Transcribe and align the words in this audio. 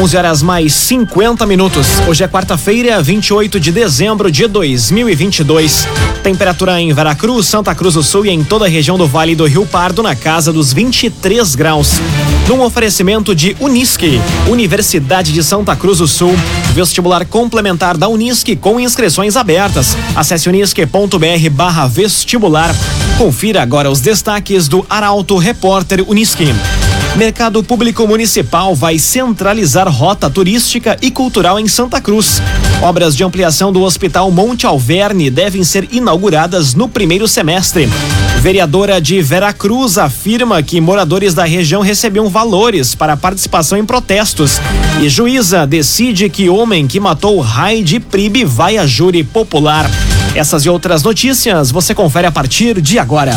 11 0.00 0.16
horas 0.16 0.42
mais 0.42 0.72
50 0.72 1.44
minutos. 1.44 1.86
Hoje 2.08 2.24
é 2.24 2.28
quarta-feira, 2.28 3.02
28 3.02 3.60
de 3.60 3.70
dezembro 3.70 4.30
de 4.30 4.46
2022. 4.46 5.86
Temperatura 6.22 6.80
em 6.80 6.90
Veracruz, 6.90 7.46
Santa 7.46 7.74
Cruz 7.74 7.92
do 7.92 8.02
Sul 8.02 8.24
e 8.24 8.30
em 8.30 8.42
toda 8.42 8.64
a 8.64 8.68
região 8.68 8.96
do 8.96 9.06
Vale 9.06 9.36
do 9.36 9.44
Rio 9.44 9.66
Pardo 9.66 10.02
na 10.02 10.16
casa 10.16 10.54
dos 10.54 10.72
23 10.72 11.54
graus. 11.54 12.00
Num 12.48 12.62
oferecimento 12.62 13.34
de 13.34 13.54
Unisque, 13.60 14.18
Universidade 14.48 15.34
de 15.34 15.44
Santa 15.44 15.76
Cruz 15.76 15.98
do 15.98 16.08
Sul, 16.08 16.34
vestibular 16.72 17.26
complementar 17.26 17.98
da 17.98 18.08
Unisque 18.08 18.56
com 18.56 18.80
inscrições 18.80 19.36
abertas. 19.36 19.94
Acesse 20.16 20.48
unisque.br/vestibular. 20.48 22.74
Confira 23.18 23.60
agora 23.60 23.90
os 23.90 24.00
destaques 24.00 24.66
do 24.66 24.82
Arauto 24.88 25.36
Repórter 25.36 26.02
Unisque. 26.08 26.54
Mercado 27.20 27.62
Público 27.62 28.08
Municipal 28.08 28.74
vai 28.74 28.98
centralizar 28.98 29.86
rota 29.90 30.30
turística 30.30 30.96
e 31.02 31.10
cultural 31.10 31.60
em 31.60 31.68
Santa 31.68 32.00
Cruz. 32.00 32.40
Obras 32.80 33.14
de 33.14 33.22
ampliação 33.22 33.70
do 33.70 33.82
Hospital 33.82 34.30
Monte 34.30 34.64
Alverne 34.64 35.28
devem 35.28 35.62
ser 35.62 35.86
inauguradas 35.92 36.72
no 36.72 36.88
primeiro 36.88 37.28
semestre. 37.28 37.90
Vereadora 38.38 38.98
de 39.02 39.20
Veracruz 39.20 39.98
afirma 39.98 40.62
que 40.62 40.80
moradores 40.80 41.34
da 41.34 41.44
região 41.44 41.82
recebiam 41.82 42.26
valores 42.30 42.94
para 42.94 43.18
participação 43.18 43.76
em 43.76 43.84
protestos. 43.84 44.58
E 45.02 45.06
juíza 45.10 45.66
decide 45.66 46.30
que 46.30 46.48
homem 46.48 46.86
que 46.86 46.98
matou 46.98 47.38
Raide 47.40 48.00
Pribe 48.00 48.46
vai 48.46 48.78
a 48.78 48.86
júri 48.86 49.22
popular. 49.22 49.84
Essas 50.34 50.64
e 50.64 50.70
outras 50.70 51.02
notícias 51.02 51.70
você 51.70 51.94
confere 51.94 52.26
a 52.26 52.32
partir 52.32 52.80
de 52.80 52.98
agora. 52.98 53.36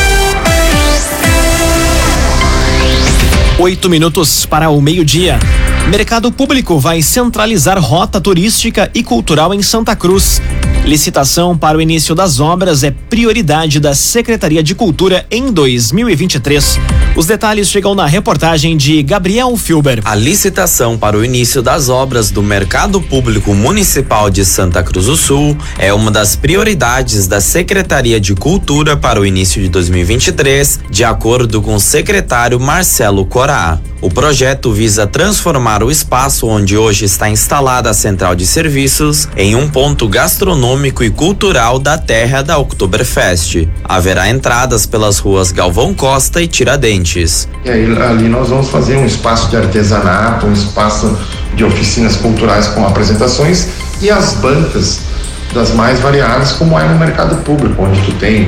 Oito 3.61 3.91
minutos 3.91 4.43
para 4.43 4.71
o 4.71 4.81
meio-dia. 4.81 5.37
Mercado 5.87 6.31
Público 6.31 6.79
vai 6.79 7.03
centralizar 7.03 7.79
rota 7.79 8.19
turística 8.19 8.89
e 8.91 9.03
cultural 9.03 9.53
em 9.53 9.61
Santa 9.61 9.95
Cruz. 9.95 10.41
Licitação 10.85 11.55
para 11.55 11.77
o 11.77 11.81
início 11.81 12.15
das 12.15 12.39
obras 12.39 12.83
é 12.83 12.89
prioridade 12.89 13.79
da 13.79 13.93
Secretaria 13.93 14.63
de 14.63 14.73
Cultura 14.73 15.25
em 15.29 15.51
2023. 15.51 16.79
Os 17.15 17.27
detalhes 17.27 17.69
chegam 17.69 17.93
na 17.93 18.07
reportagem 18.07 18.75
de 18.75 19.03
Gabriel 19.03 19.55
Filber. 19.57 20.01
A 20.03 20.15
licitação 20.15 20.97
para 20.97 21.15
o 21.15 21.23
início 21.23 21.61
das 21.61 21.87
obras 21.87 22.31
do 22.31 22.41
Mercado 22.41 22.99
Público 22.99 23.53
Municipal 23.53 24.29
de 24.29 24.43
Santa 24.43 24.81
Cruz 24.81 25.05
do 25.05 25.15
Sul 25.15 25.55
é 25.77 25.93
uma 25.93 26.09
das 26.09 26.35
prioridades 26.35 27.27
da 27.27 27.39
Secretaria 27.39 28.19
de 28.19 28.33
Cultura 28.33 28.97
para 28.97 29.19
o 29.21 29.25
início 29.25 29.61
de 29.61 29.69
2023, 29.69 30.79
de 30.89 31.03
acordo 31.03 31.61
com 31.61 31.75
o 31.75 31.79
secretário 31.79 32.59
Marcelo 32.59 33.25
Corá. 33.25 33.79
O 34.01 34.09
projeto 34.09 34.71
visa 34.71 35.05
transformar 35.05 35.83
o 35.83 35.91
espaço 35.91 36.47
onde 36.47 36.75
hoje 36.75 37.05
está 37.05 37.29
instalada 37.29 37.87
a 37.91 37.93
central 37.93 38.33
de 38.33 38.47
serviços 38.47 39.27
em 39.37 39.53
um 39.55 39.69
ponto 39.69 40.07
gastronômico 40.07 40.60
e 41.03 41.09
cultural 41.09 41.79
da 41.79 41.97
terra 41.97 42.43
da 42.43 42.57
Oktoberfest. 42.59 43.67
Haverá 43.83 44.29
entradas 44.29 44.85
pelas 44.85 45.17
ruas 45.17 45.51
Galvão 45.51 45.91
Costa 45.91 46.39
e 46.39 46.47
Tiradentes. 46.47 47.49
E 47.65 47.69
aí 47.69 47.85
ali 47.99 48.29
nós 48.29 48.49
vamos 48.49 48.69
fazer 48.69 48.95
um 48.95 49.05
espaço 49.05 49.49
de 49.49 49.57
artesanato, 49.57 50.45
um 50.45 50.53
espaço 50.53 51.17
de 51.55 51.63
oficinas 51.63 52.15
culturais 52.15 52.67
com 52.67 52.85
apresentações 52.85 53.69
e 54.01 54.11
as 54.11 54.35
bancas 54.35 54.99
das 55.51 55.73
mais 55.73 55.99
variadas, 55.99 56.51
como 56.51 56.79
é 56.79 56.87
no 56.87 56.97
mercado 56.97 57.37
público, 57.43 57.83
onde 57.83 57.99
tu 58.01 58.11
tem 58.13 58.47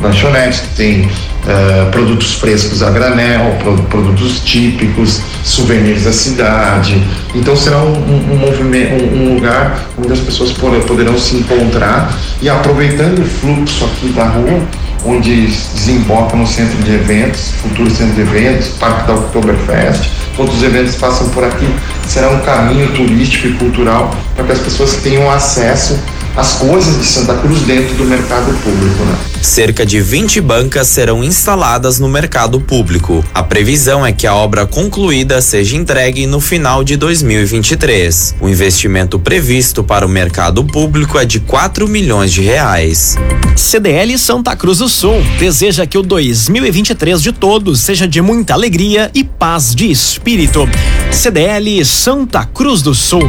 lanchonete, 0.00 0.62
tem 0.76 1.02
uh, 1.04 1.90
produtos 1.90 2.34
frescos 2.34 2.82
a 2.82 2.90
granel, 2.90 3.56
produtos 3.88 4.40
típicos, 4.40 5.20
souvenirs 5.44 6.04
da 6.04 6.12
cidade. 6.12 7.02
Então 7.34 7.56
será 7.56 7.78
um, 7.78 7.92
um, 7.92 8.44
um 8.44 9.30
um, 9.30 9.34
lugar 9.34 9.82
onde 9.98 10.12
as 10.12 10.20
pessoas 10.20 10.52
poderão 10.52 11.18
se 11.18 11.36
encontrar 11.36 12.12
e 12.40 12.48
aproveitando 12.48 13.20
o 13.20 13.24
fluxo 13.24 13.84
aqui 13.84 14.08
da 14.08 14.24
rua, 14.24 14.60
onde 15.04 15.46
desemboca 15.74 16.36
no 16.36 16.46
centro 16.46 16.76
de 16.82 16.94
eventos, 16.94 17.52
futuro 17.62 17.90
centro 17.90 18.14
de 18.14 18.20
eventos, 18.20 18.68
Parque 18.80 19.06
da 19.06 19.14
Oktoberfest, 19.14 20.10
todos 20.36 20.56
os 20.56 20.62
eventos 20.62 20.94
passam 20.96 21.28
por 21.30 21.44
aqui. 21.44 21.68
Será 22.06 22.30
um 22.30 22.40
caminho 22.40 22.92
turístico 22.92 23.48
e 23.48 23.52
cultural 23.54 24.14
para 24.34 24.44
que 24.44 24.52
as 24.52 24.58
pessoas 24.58 24.96
tenham 24.96 25.30
acesso 25.30 25.98
as 26.38 26.54
coisas 26.54 26.96
de 26.96 27.04
Santa 27.04 27.34
Cruz 27.34 27.60
dentro 27.62 27.96
do 27.96 28.04
mercado 28.04 28.52
público. 28.62 29.04
Né? 29.04 29.18
Cerca 29.42 29.84
de 29.84 30.00
20 30.00 30.40
bancas 30.40 30.86
serão 30.86 31.24
instaladas 31.24 31.98
no 31.98 32.08
mercado 32.08 32.60
público. 32.60 33.24
A 33.34 33.42
previsão 33.42 34.06
é 34.06 34.12
que 34.12 34.24
a 34.24 34.32
obra 34.32 34.64
concluída 34.64 35.40
seja 35.40 35.76
entregue 35.76 36.28
no 36.28 36.40
final 36.40 36.84
de 36.84 36.96
2023. 36.96 38.36
O 38.40 38.48
investimento 38.48 39.18
previsto 39.18 39.82
para 39.82 40.06
o 40.06 40.08
mercado 40.08 40.62
público 40.62 41.18
é 41.18 41.24
de 41.24 41.40
4 41.40 41.88
milhões 41.88 42.32
de 42.32 42.42
reais. 42.42 43.16
CDL 43.56 44.16
Santa 44.16 44.54
Cruz 44.54 44.78
do 44.78 44.88
Sul 44.88 45.20
deseja 45.40 45.86
que 45.86 45.98
o 45.98 46.04
2023 46.04 47.20
de 47.20 47.32
todos 47.32 47.80
seja 47.80 48.06
de 48.06 48.22
muita 48.22 48.54
alegria 48.54 49.10
e 49.12 49.24
paz 49.24 49.74
de 49.74 49.90
espírito. 49.90 50.68
CDL 51.10 51.84
Santa 51.84 52.44
Cruz 52.44 52.80
do 52.80 52.94
Sul. 52.94 53.28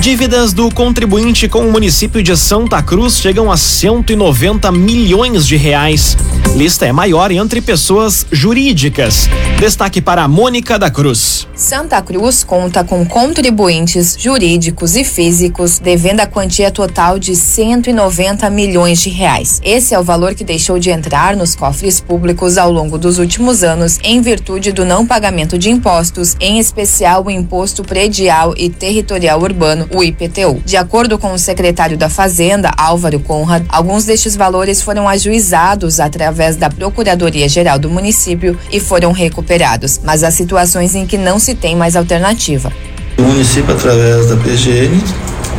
Dívidas 0.00 0.52
do 0.52 0.70
contribuinte 0.72 1.48
com 1.48 1.66
o 1.66 1.72
município 1.72 2.22
de 2.22 2.36
Santa 2.36 2.80
Cruz 2.82 3.18
chegam 3.18 3.50
a 3.50 3.56
190 3.56 4.70
milhões 4.70 5.46
de 5.46 5.56
reais. 5.56 6.16
Lista 6.54 6.86
é 6.86 6.92
maior 6.92 7.30
entre 7.32 7.60
pessoas 7.60 8.26
jurídicas. 8.30 9.28
Destaque 9.58 10.00
para 10.00 10.28
Mônica 10.28 10.78
da 10.78 10.90
Cruz. 10.90 11.46
Santa 11.54 12.00
Cruz 12.00 12.44
conta 12.44 12.84
com 12.84 13.04
contribuintes 13.04 14.16
jurídicos 14.18 14.96
e 14.96 15.04
físicos 15.04 15.78
devendo 15.78 16.20
a 16.20 16.26
quantia 16.26 16.70
total 16.70 17.18
de 17.18 17.34
190 17.34 18.48
milhões 18.50 19.02
de 19.02 19.10
reais. 19.10 19.60
Esse 19.64 19.94
é 19.94 19.98
o 19.98 20.04
valor 20.04 20.34
que 20.34 20.44
deixou 20.44 20.78
de 20.78 20.90
entrar 20.90 21.36
nos 21.36 21.54
cofres 21.54 22.00
públicos 22.00 22.56
ao 22.58 22.70
longo 22.70 22.96
dos 22.96 23.18
últimos 23.18 23.62
anos 23.62 23.98
em 24.02 24.20
virtude 24.20 24.72
do 24.72 24.84
não 24.84 25.06
pagamento 25.06 25.58
de 25.58 25.70
impostos, 25.70 26.36
em 26.40 26.58
especial 26.58 27.24
o 27.24 27.30
imposto 27.30 27.82
predial 27.82 28.54
e 28.56 28.68
territorial 28.70 29.40
urbano, 29.42 29.85
o 29.90 30.02
IPTU. 30.02 30.60
De 30.64 30.76
acordo 30.76 31.18
com 31.18 31.32
o 31.32 31.38
secretário 31.38 31.96
da 31.96 32.08
Fazenda, 32.08 32.70
Álvaro 32.76 33.20
Conrad, 33.20 33.64
alguns 33.68 34.04
destes 34.04 34.36
valores 34.36 34.82
foram 34.82 35.08
ajuizados 35.08 36.00
através 36.00 36.56
da 36.56 36.70
Procuradoria-Geral 36.70 37.78
do 37.78 37.90
município 37.90 38.58
e 38.70 38.80
foram 38.80 39.12
recuperados, 39.12 40.00
mas 40.02 40.22
há 40.22 40.30
situações 40.30 40.94
em 40.94 41.06
que 41.06 41.18
não 41.18 41.38
se 41.38 41.54
tem 41.54 41.76
mais 41.76 41.96
alternativa. 41.96 42.72
O 43.18 43.22
município, 43.22 43.74
através 43.74 44.28
da 44.28 44.36
PGN, 44.36 45.02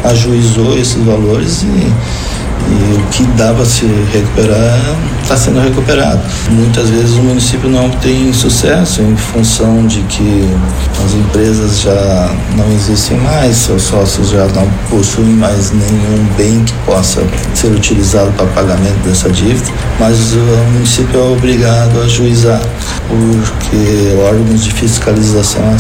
ajuizou 0.04 0.78
esses 0.78 1.04
valores 1.04 1.64
e 1.64 2.28
e 2.68 2.96
o 2.96 3.08
que 3.09 3.24
dava 3.38 3.66
se 3.66 3.86
recuperar 4.12 4.80
está 5.28 5.36
sendo 5.36 5.60
recuperado. 5.60 6.22
Muitas 6.50 6.90
vezes 6.90 7.18
o 7.18 7.22
município 7.22 7.70
não 7.70 7.90
tem 7.90 8.32
sucesso 8.32 9.02
em 9.02 9.18
função 9.18 9.86
de 9.86 10.00
que 10.04 10.48
as 11.06 11.14
empresas 11.14 11.82
já 11.82 12.34
não 12.56 12.72
existem 12.72 13.18
mais, 13.18 13.58
seus 13.58 13.82
sócios 13.82 14.29
já 14.29 14.47
não 14.47 14.66
possuem 14.90 15.34
mais 15.34 15.74
nenhum 15.74 16.26
bem 16.38 16.64
que 16.64 16.72
possa 16.85 17.22
ser 17.53 17.68
utilizado 17.68 18.32
para 18.38 18.46
pagamento 18.47 18.97
dessa 19.06 19.29
dívida, 19.29 19.70
mas 20.00 20.32
o 20.32 20.72
município 20.72 21.20
é 21.20 21.24
obrigado 21.24 22.00
a 22.00 22.06
ajuizar, 22.06 22.62
porque 23.09 24.16
órgãos 24.30 24.64
de 24.64 24.72
fiscalização 24.72 25.76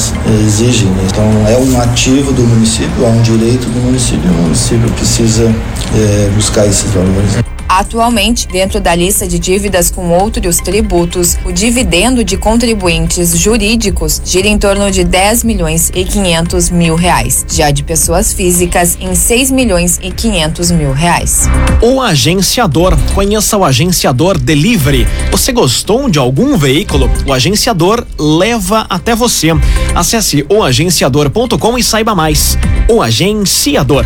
exigem. 0.45 0.91
Então 1.05 1.23
é 1.47 1.57
um 1.57 1.79
ativo 1.79 2.33
do 2.33 2.41
município, 2.41 3.05
é 3.05 3.07
um 3.07 3.21
direito 3.21 3.69
do 3.69 3.79
município, 3.79 4.29
e 4.29 4.29
o 4.29 4.41
município 4.41 4.91
precisa 4.91 5.49
é, 5.95 6.29
buscar 6.35 6.67
esses 6.67 6.91
valores. 6.91 7.56
Atualmente, 7.77 8.47
dentro 8.47 8.81
da 8.81 8.95
lista 8.95 9.27
de 9.27 9.37
dívidas 9.37 9.91
com 9.91 10.09
outros 10.09 10.57
tributos, 10.57 11.37
o 11.45 11.51
dividendo 11.51 12.23
de 12.23 12.35
contribuintes 12.35 13.37
jurídicos 13.37 14.19
gira 14.25 14.47
em 14.47 14.57
torno 14.57 14.89
de 14.89 15.03
10 15.03 15.43
milhões 15.43 15.91
e 15.93 16.03
500 16.03 16.71
mil 16.71 16.95
reais, 16.95 17.45
já 17.47 17.69
de 17.69 17.83
pessoas 17.83 18.33
físicas 18.33 18.97
em 18.99 19.13
6 19.13 19.51
milhões 19.51 19.99
e 20.01 20.09
500 20.09 20.71
mil 20.71 20.91
reais. 20.91 21.43
O 21.79 22.01
agenciador. 22.01 22.97
Conheça 23.13 23.55
o 23.55 23.63
agenciador 23.63 24.39
Delivery. 24.39 25.07
Você 25.29 25.51
gostou 25.51 26.09
de 26.09 26.17
algum 26.17 26.57
veículo? 26.57 27.07
O 27.27 27.31
agenciador 27.31 28.03
leva 28.17 28.87
até 28.89 29.13
você. 29.13 29.49
Acesse 29.93 30.43
oagenciador.com 30.49 31.77
e 31.77 31.83
saiba 31.83 32.15
mais. 32.15 32.57
O 32.89 33.03
agenciador. 33.03 34.03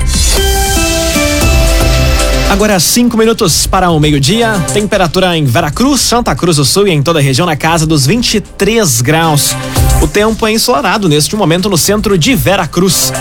Agora 2.52 2.78
cinco 2.82 3.16
minutos 3.16 3.66
para 3.66 3.90
o 3.92 3.98
meio-dia. 3.98 4.60
Temperatura 4.74 5.38
em 5.38 5.46
Veracruz, 5.46 6.02
Santa 6.02 6.36
Cruz 6.36 6.58
do 6.58 6.66
Sul 6.66 6.86
e 6.86 6.92
em 6.92 7.02
toda 7.02 7.20
a 7.20 7.22
região 7.22 7.46
na 7.46 7.56
casa 7.56 7.88
dos 7.88 8.06
23 8.06 9.00
graus. 9.00 9.56
O 10.02 10.08
tempo 10.08 10.46
é 10.46 10.52
ensolarado 10.52 11.08
neste 11.08 11.34
momento 11.34 11.70
no 11.70 11.78
centro 11.78 12.18
de 12.18 12.36
Veracruz. 12.36 13.14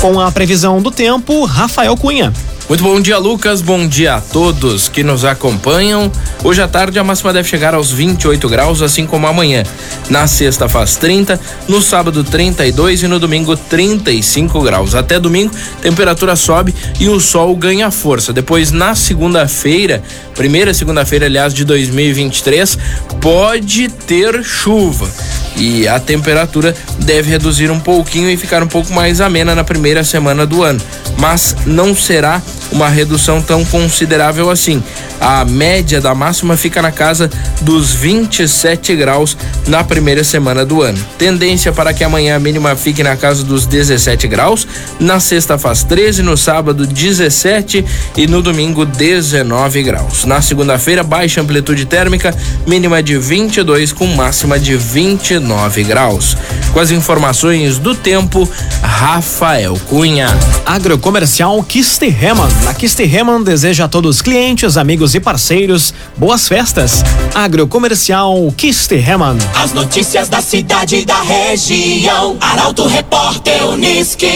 Com 0.00 0.18
a 0.18 0.32
previsão 0.32 0.80
do 0.80 0.90
tempo, 0.90 1.44
Rafael 1.44 1.94
Cunha. 1.94 2.32
Muito 2.72 2.84
bom 2.84 2.98
dia, 3.02 3.18
Lucas. 3.18 3.60
Bom 3.60 3.86
dia 3.86 4.14
a 4.14 4.20
todos 4.22 4.88
que 4.88 5.04
nos 5.04 5.26
acompanham. 5.26 6.10
Hoje 6.42 6.62
à 6.62 6.66
tarde 6.66 6.98
a 6.98 7.04
máxima 7.04 7.30
deve 7.30 7.46
chegar 7.46 7.74
aos 7.74 7.92
28 7.92 8.48
graus, 8.48 8.80
assim 8.80 9.04
como 9.04 9.26
amanhã. 9.26 9.62
Na 10.08 10.26
sexta 10.26 10.66
faz 10.70 10.96
30, 10.96 11.38
no 11.68 11.82
sábado 11.82 12.24
32 12.24 13.02
e 13.02 13.08
no 13.08 13.18
domingo 13.18 13.54
35 13.58 14.62
graus. 14.62 14.94
Até 14.94 15.20
domingo, 15.20 15.54
temperatura 15.82 16.34
sobe 16.34 16.74
e 16.98 17.10
o 17.10 17.20
sol 17.20 17.54
ganha 17.56 17.90
força. 17.90 18.32
Depois, 18.32 18.72
na 18.72 18.94
segunda-feira, 18.94 20.02
primeira 20.34 20.72
segunda-feira, 20.72 21.26
aliás, 21.26 21.52
de 21.52 21.66
2023, 21.66 22.78
pode 23.20 23.90
ter 23.90 24.42
chuva 24.42 25.10
e 25.56 25.86
a 25.86 25.98
temperatura 26.00 26.74
deve 26.98 27.30
reduzir 27.30 27.70
um 27.70 27.80
pouquinho 27.80 28.30
e 28.30 28.36
ficar 28.36 28.62
um 28.62 28.66
pouco 28.66 28.92
mais 28.92 29.20
amena 29.20 29.54
na 29.54 29.64
primeira 29.64 30.02
semana 30.04 30.46
do 30.46 30.62
ano, 30.62 30.80
mas 31.18 31.56
não 31.66 31.94
será 31.94 32.40
uma 32.70 32.88
redução 32.88 33.42
tão 33.42 33.64
considerável 33.64 34.50
assim. 34.50 34.82
A 35.20 35.44
média 35.44 36.00
da 36.00 36.14
máxima 36.14 36.56
fica 36.56 36.80
na 36.80 36.90
casa 36.90 37.30
dos 37.60 37.92
27 37.92 38.96
graus 38.96 39.36
na 39.68 39.84
primeira 39.84 40.24
semana 40.24 40.64
do 40.64 40.82
ano. 40.82 40.98
Tendência 41.18 41.70
para 41.70 41.92
que 41.92 42.02
amanhã 42.02 42.36
a 42.36 42.40
mínima 42.40 42.74
fique 42.74 43.02
na 43.02 43.16
casa 43.16 43.44
dos 43.44 43.66
17 43.66 44.26
graus, 44.26 44.66
na 44.98 45.20
sexta 45.20 45.58
faz 45.58 45.84
13, 45.84 46.22
no 46.22 46.36
sábado 46.36 46.86
17 46.86 47.84
e 48.16 48.26
no 48.26 48.42
domingo 48.42 48.84
19 48.84 49.82
graus. 49.82 50.24
Na 50.24 50.40
segunda-feira, 50.40 51.02
baixa 51.02 51.40
amplitude 51.40 51.84
térmica, 51.84 52.34
mínima 52.66 53.02
de 53.02 53.18
22 53.18 53.92
com 53.92 54.06
máxima 54.06 54.58
de 54.58 54.76
29 54.76 55.41
graus. 55.84 56.36
Com 56.72 56.80
as 56.80 56.90
informações 56.90 57.78
do 57.78 57.94
tempo, 57.94 58.48
Rafael 58.82 59.78
Cunha. 59.88 60.28
Agrocomercial 60.64 61.62
Kisterreman. 61.62 62.48
Na 62.64 62.72
Kisterreman 62.72 63.42
deseja 63.42 63.84
a 63.84 63.88
todos 63.88 64.16
os 64.16 64.22
clientes, 64.22 64.76
amigos 64.76 65.14
e 65.14 65.20
parceiros 65.20 65.92
boas 66.16 66.48
festas. 66.48 67.04
Agrocomercial 67.34 68.52
Kisterreman. 68.56 69.36
As 69.54 69.72
notícias 69.72 70.28
da 70.28 70.40
cidade 70.40 70.96
e 70.96 71.04
da 71.04 71.20
região. 71.20 72.36
Arauto 72.40 72.86
Repórter 72.86 73.66
Uniski. 73.66 74.32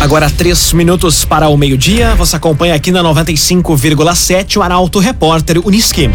Agora 0.00 0.30
três 0.30 0.72
minutos 0.72 1.24
para 1.24 1.48
o 1.48 1.56
meio-dia. 1.56 2.14
Você 2.14 2.36
acompanha 2.36 2.74
aqui 2.74 2.92
na 2.92 3.02
95,7 3.02 4.56
o 4.56 4.62
Arauto 4.62 5.00
Repórter 5.00 5.58
Uniski. 5.66 6.08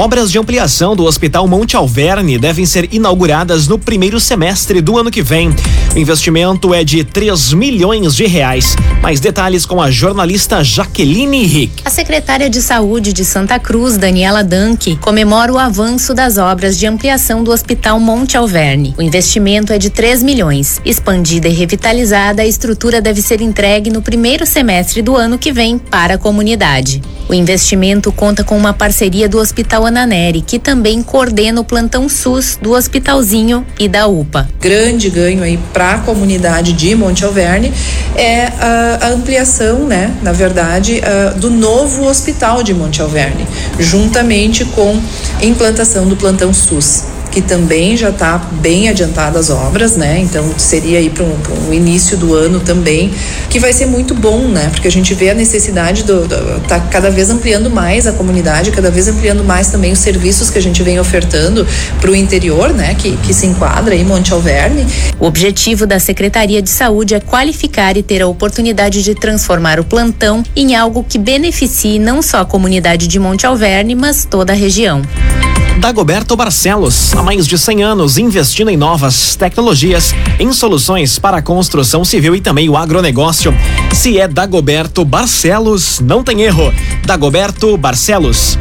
Obras 0.00 0.32
de 0.32 0.38
ampliação 0.38 0.96
do 0.96 1.04
Hospital 1.04 1.46
Monte 1.46 1.76
Alverne 1.76 2.38
devem 2.38 2.64
ser 2.64 2.88
inauguradas 2.90 3.68
no 3.68 3.78
primeiro 3.78 4.18
semestre 4.18 4.80
do 4.80 4.96
ano 4.96 5.10
que 5.10 5.20
vem. 5.20 5.54
O 5.94 5.98
investimento 5.98 6.72
é 6.72 6.82
de 6.82 7.04
3 7.04 7.52
milhões 7.52 8.14
de 8.14 8.26
reais. 8.26 8.74
Mais 9.02 9.20
detalhes 9.20 9.66
com 9.66 9.78
a 9.78 9.90
jornalista 9.90 10.64
Jaqueline 10.64 11.44
Rick. 11.44 11.82
A 11.84 11.90
secretária 11.90 12.48
de 12.48 12.62
Saúde 12.62 13.12
de 13.12 13.26
Santa 13.26 13.58
Cruz, 13.58 13.98
Daniela 13.98 14.42
Danke, 14.42 14.96
comemora 14.96 15.52
o 15.52 15.58
avanço 15.58 16.14
das 16.14 16.38
obras 16.38 16.78
de 16.78 16.86
ampliação 16.86 17.44
do 17.44 17.50
Hospital 17.50 18.00
Monte 18.00 18.38
Alverne. 18.38 18.94
O 18.96 19.02
investimento 19.02 19.70
é 19.70 19.76
de 19.76 19.90
3 19.90 20.22
milhões. 20.22 20.80
Expandida 20.82 21.46
e 21.46 21.52
revitalizada, 21.52 22.40
a 22.40 22.46
estrutura 22.46 23.02
deve 23.02 23.20
ser 23.20 23.42
entregue 23.42 23.90
no 23.90 24.00
primeiro 24.00 24.46
semestre 24.46 25.02
do 25.02 25.14
ano 25.14 25.36
que 25.36 25.52
vem 25.52 25.76
para 25.76 26.14
a 26.14 26.18
comunidade. 26.18 27.02
O 27.28 27.34
investimento 27.34 28.10
conta 28.10 28.42
com 28.42 28.56
uma 28.56 28.72
parceria 28.72 29.28
do 29.28 29.38
Hospital 29.38 29.89
Ananeri, 29.90 30.40
que 30.40 30.58
também 30.58 31.02
coordena 31.02 31.60
o 31.60 31.64
plantão 31.64 32.08
SUS 32.08 32.58
do 32.60 32.72
Hospitalzinho 32.72 33.66
e 33.78 33.88
da 33.88 34.06
UPA. 34.06 34.48
Grande 34.60 35.10
ganho 35.10 35.42
aí 35.42 35.58
para 35.72 35.94
a 35.94 35.98
comunidade 35.98 36.72
de 36.72 36.94
Monte 36.94 37.24
Alverne 37.24 37.72
é 38.16 38.46
a, 38.46 38.98
a 39.02 39.08
ampliação, 39.08 39.86
né, 39.86 40.16
na 40.22 40.32
verdade, 40.32 41.00
a, 41.04 41.30
do 41.30 41.50
novo 41.50 42.06
hospital 42.06 42.62
de 42.62 42.72
Monte 42.72 43.02
Alverne, 43.02 43.46
juntamente 43.78 44.64
com 44.64 45.00
a 45.40 45.44
implantação 45.44 46.08
do 46.08 46.16
plantão 46.16 46.54
SUS 46.54 47.04
que 47.30 47.40
também 47.40 47.96
já 47.96 48.10
está 48.10 48.38
bem 48.38 48.88
adiantada 48.88 49.38
as 49.38 49.50
obras, 49.50 49.96
né? 49.96 50.18
Então 50.20 50.44
seria 50.58 50.98
aí 50.98 51.10
para 51.10 51.24
um, 51.24 51.36
um, 51.68 51.72
início 51.72 52.16
do 52.16 52.34
ano 52.34 52.60
também, 52.60 53.12
que 53.48 53.58
vai 53.58 53.72
ser 53.72 53.86
muito 53.86 54.14
bom, 54.14 54.48
né? 54.48 54.68
Porque 54.70 54.88
a 54.88 54.90
gente 54.90 55.14
vê 55.14 55.30
a 55.30 55.34
necessidade 55.34 56.02
do, 56.02 56.26
do 56.26 56.60
tá 56.66 56.80
cada 56.80 57.10
vez 57.10 57.30
ampliando 57.30 57.70
mais 57.70 58.06
a 58.06 58.12
comunidade, 58.12 58.70
cada 58.70 58.90
vez 58.90 59.08
ampliando 59.08 59.44
mais 59.44 59.68
também 59.68 59.92
os 59.92 59.98
serviços 59.98 60.50
que 60.50 60.58
a 60.58 60.62
gente 60.62 60.82
vem 60.82 60.98
ofertando 60.98 61.66
para 62.00 62.10
o 62.10 62.16
interior, 62.16 62.72
né? 62.72 62.94
Que, 62.94 63.16
que 63.18 63.32
se 63.32 63.46
enquadra 63.46 63.94
em 63.94 64.04
Monte 64.04 64.32
Alverne. 64.32 64.86
O 65.18 65.26
objetivo 65.26 65.86
da 65.86 65.98
Secretaria 65.98 66.60
de 66.60 66.70
Saúde 66.70 67.14
é 67.14 67.20
qualificar 67.20 67.96
e 67.96 68.02
ter 68.02 68.22
a 68.22 68.26
oportunidade 68.26 69.02
de 69.02 69.14
transformar 69.14 69.78
o 69.78 69.84
plantão 69.84 70.42
em 70.56 70.74
algo 70.74 71.04
que 71.08 71.18
beneficie 71.18 71.98
não 71.98 72.22
só 72.22 72.38
a 72.38 72.44
comunidade 72.44 73.06
de 73.06 73.18
Monte 73.18 73.46
Alverne, 73.46 73.94
mas 73.94 74.24
toda 74.24 74.52
a 74.52 74.56
região. 74.56 75.02
Dagoberto 75.80 76.36
Barcelos, 76.36 77.14
há 77.16 77.22
mais 77.22 77.46
de 77.46 77.56
100 77.56 77.82
anos 77.82 78.18
investindo 78.18 78.68
em 78.68 78.76
novas 78.76 79.34
tecnologias, 79.34 80.14
em 80.38 80.52
soluções 80.52 81.18
para 81.18 81.38
a 81.38 81.42
construção 81.42 82.04
civil 82.04 82.36
e 82.36 82.40
também 82.40 82.68
o 82.68 82.76
agronegócio. 82.76 83.54
Se 83.90 84.18
é 84.18 84.28
Dagoberto 84.28 85.06
Barcelos, 85.06 85.98
não 85.98 86.22
tem 86.22 86.42
erro. 86.42 86.70
Dagoberto 87.06 87.78
Barcelos. 87.78 88.58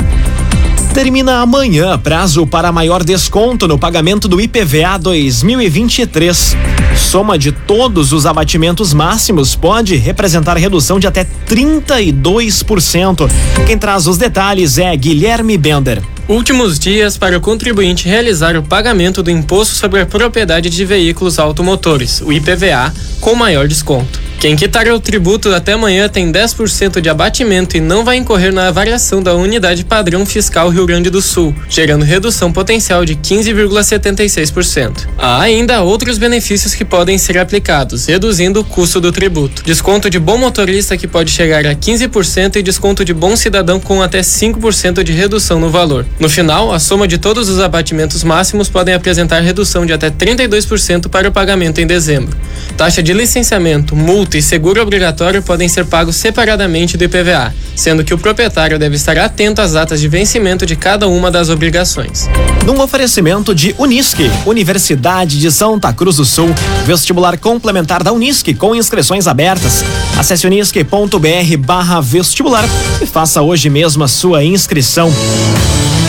Termina 0.94 1.42
amanhã 1.42 2.00
prazo 2.00 2.48
para 2.48 2.71
maior 2.71 3.04
desconto 3.04 3.68
no 3.68 3.77
pagamento 3.77 4.30
do 4.30 4.39
IPVA 4.39 4.98
2023. 4.98 6.56
Soma 6.95 7.38
de 7.38 7.51
todos 7.51 8.13
os 8.13 8.25
abatimentos 8.25 8.94
máximos 8.94 9.56
pode 9.56 9.98
representar 9.98 10.56
redução 10.56 10.98
de 10.98 11.07
até 11.07 11.27
32%. 11.45 13.30
Quem 13.68 13.77
traz 13.77 14.07
os 14.07 14.18
detalhes 14.18 14.77
é 14.77 14.95
Guilherme 14.95 15.57
Bender. 15.57 16.01
Últimos 16.29 16.77
dias 16.77 17.17
para 17.17 17.35
o 17.35 17.41
contribuinte 17.41 18.07
realizar 18.07 18.55
o 18.55 18.61
pagamento 18.61 19.23
do 19.23 19.31
Imposto 19.31 19.73
sobre 19.73 19.99
a 19.99 20.05
Propriedade 20.05 20.69
de 20.69 20.85
Veículos 20.85 21.39
Automotores, 21.39 22.21
o 22.21 22.31
IPVA, 22.31 22.94
com 23.19 23.33
maior 23.33 23.68
desconto. 23.68 24.30
Quem 24.39 24.56
quitar 24.56 24.87
o 24.87 24.99
tributo 25.01 25.54
até 25.54 25.73
amanhã 25.73 26.07
tem 26.07 26.31
10% 26.31 27.01
de 27.01 27.09
abatimento 27.09 27.75
e 27.75 27.81
não 27.81 28.06
vai 28.06 28.15
incorrer 28.15 28.54
na 28.54 28.71
variação 28.71 29.21
da 29.21 29.35
unidade 29.35 29.83
padrão 29.83 30.25
fiscal 30.25 30.69
Rio 30.69 30.85
Grande 30.85 31.09
do 31.09 31.21
Sul, 31.21 31.54
gerando 31.68 32.06
redução 32.06 32.49
potencial 32.49 33.04
de 33.04 33.18
15,76%. 33.18 35.09
Há 35.18 35.42
ainda 35.42 35.81
outros 35.81 36.18
benefícios 36.18 36.73
que 36.73 36.85
podem 36.85 37.18
ser 37.18 37.37
aplicados, 37.37 38.06
reduzindo 38.06 38.61
o 38.61 38.63
custo 38.63 39.01
do 39.01 39.11
tributo. 39.11 39.61
Desconto 39.65 40.09
de 40.09 40.18
bom 40.18 40.37
motorista 40.37 40.95
que 40.95 41.06
pode 41.06 41.31
chegar 41.31 41.68
a 41.68 41.75
15% 41.75 42.56
e 42.56 42.63
desconto 42.63 43.04
de 43.04 43.13
bom 43.13 43.35
cidadão 43.35 43.77
com 43.77 44.01
até 44.01 44.21
5% 44.21 45.04
de 45.04 45.11
redução 45.11 45.59
no 45.59 45.69
valor. 45.69 46.06
No 46.19 46.28
final, 46.28 46.73
a 46.73 46.80
soma 46.80 47.07
de 47.07 47.18
todos 47.18 47.47
os 47.47 47.61
abatimentos 47.61 48.26
máximos 48.26 48.68
podem 48.68 48.94
apresentar 48.94 49.40
redução 49.40 49.85
de 49.85 49.94
até 49.94 50.09
32% 50.11 51.07
para 51.07 51.30
o 51.30 51.31
pagamento 51.31 51.80
em 51.80 51.88
dezembro. 51.88 52.38
Taxa 52.76 53.02
de 53.02 53.14
licenciamento, 53.14 53.95
multa 53.95 54.38
e 54.38 54.42
seguro 54.42 54.81
obrigatório 54.81 55.42
podem 55.42 55.69
ser 55.69 55.85
pagos 55.85 56.18
separadamente 56.18 56.97
do 56.97 57.06
IPVA, 57.06 57.54
sendo 57.73 58.04
que 58.04 58.14
o 58.14 58.18
proprietário 58.18 58.78
deve 58.78 58.97
estar 58.97 59.18
atento 59.18 59.61
às 59.61 59.71
datas 59.71 60.02
de 60.02 60.09
vencimento 60.09 60.66
de 60.66 60.76
cada 60.76 61.07
uma 61.07 61.31
das 61.31 61.47
obrigações. 61.47 62.28
Num 62.66 62.81
oferecimento 62.81 63.56
de 63.56 63.73
Unisque, 63.78 64.30
Universidade 64.45 65.40
de 65.40 65.49
Santa 65.49 65.94
Cruz 65.94 66.18
do 66.18 66.26
Sul, 66.26 66.54
vestibular 66.85 67.38
complementar 67.38 68.04
da 68.04 68.11
Unisque 68.11 68.54
com 68.54 68.76
inscrições 68.76 69.26
abertas. 69.26 69.85
Acesse 70.18 70.45
unisque.br 70.45 71.57
barra 71.59 72.02
vestibular 72.02 72.66
e 73.02 73.06
faça 73.06 73.42
hoje 73.42 73.69
mesmo 73.69 74.04
a 74.04 74.07
sua 74.09 74.44
inscrição. 74.44 75.14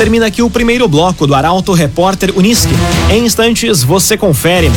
Termina 0.01 0.25
aqui 0.25 0.41
o 0.41 0.49
primeiro 0.49 0.89
bloco 0.89 1.27
do 1.27 1.35
Arauto 1.35 1.75
Repórter 1.75 2.33
Unisque. 2.35 2.73
Em 3.11 3.27
instantes 3.27 3.83
você 3.83 4.17
confere. 4.17 4.73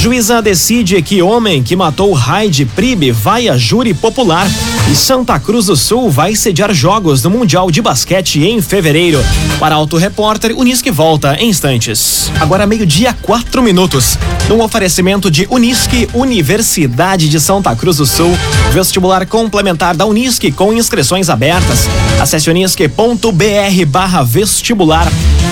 Juíza 0.00 0.42
decide 0.42 1.00
que 1.00 1.22
homem 1.22 1.62
que 1.62 1.76
matou 1.76 2.12
Raid 2.12 2.64
Pribe 2.66 3.12
vai 3.12 3.48
a 3.48 3.56
júri 3.56 3.94
popular 3.94 4.48
e 4.90 4.96
Santa 4.96 5.38
Cruz 5.38 5.66
do 5.66 5.76
Sul 5.76 6.10
vai 6.10 6.34
sediar 6.34 6.74
jogos 6.74 7.22
do 7.22 7.30
Mundial 7.30 7.70
de 7.70 7.80
Basquete 7.80 8.42
em 8.42 8.60
fevereiro. 8.60 9.24
Para 9.60 9.76
Auto 9.76 9.96
Repórter, 9.96 10.56
Unisque 10.56 10.90
volta 10.90 11.36
em 11.36 11.50
instantes. 11.50 12.30
Agora 12.40 12.66
meio-dia, 12.66 13.16
quatro 13.22 13.62
minutos. 13.62 14.18
Num 14.48 14.60
oferecimento 14.60 15.30
de 15.30 15.46
Unisque, 15.50 16.08
Universidade 16.12 17.28
de 17.28 17.38
Santa 17.38 17.76
Cruz 17.76 17.98
do 17.98 18.06
Sul. 18.06 18.36
Vestibular 18.72 19.24
complementar 19.26 19.96
da 19.96 20.04
Unisque 20.04 20.50
com 20.50 20.72
inscrições 20.72 21.28
abertas. 21.28 21.88
Acesse 22.20 22.50
unisque.br 22.50 23.86
barra 23.86 24.24
vestibular. 24.24 24.47